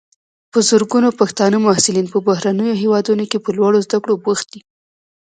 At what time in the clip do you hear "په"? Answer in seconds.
0.51-0.59, 2.13-2.19, 3.45-3.49